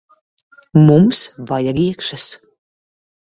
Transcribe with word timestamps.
Mums 0.85 1.19
vajag 1.51 1.79
iekšas. 1.85 2.27